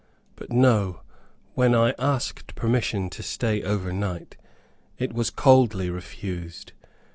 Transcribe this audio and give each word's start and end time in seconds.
But 0.35 0.51
no, 0.51 1.01
when 1.53 1.75
I 1.75 1.93
asked 1.99 2.55
permission 2.55 3.07
to 3.11 3.21
stay 3.21 3.61
over 3.61 3.93
night, 3.93 4.35
it 4.97 5.13
was 5.13 5.29
coldly 5.29 5.91
refused. 5.91 6.71